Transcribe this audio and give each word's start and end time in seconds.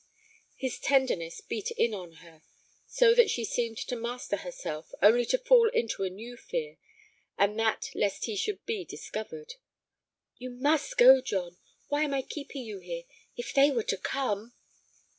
His 0.55 0.79
tenderness 0.79 1.41
beat 1.41 1.69
in 1.69 1.93
on 1.93 2.13
her, 2.23 2.41
so 2.87 3.13
that 3.13 3.29
she 3.29 3.45
seemed 3.45 3.77
to 3.77 3.95
master 3.95 4.37
herself, 4.37 4.91
only 4.99 5.25
to 5.27 5.37
fall 5.37 5.69
into 5.69 6.01
a 6.01 6.09
new 6.09 6.35
fear, 6.37 6.77
and 7.37 7.59
that 7.59 7.91
lest 7.93 8.25
he 8.25 8.35
should 8.35 8.65
be 8.65 8.83
discovered. 8.83 9.53
"You 10.37 10.49
must 10.49 10.97
go, 10.97 11.21
John. 11.21 11.57
Why 11.89 12.05
am 12.05 12.15
I 12.15 12.23
keeping 12.23 12.63
you 12.65 12.79
here? 12.79 13.03
If 13.37 13.53
they 13.53 13.69
were 13.69 13.83
to 13.83 13.97
come!" 13.97 14.55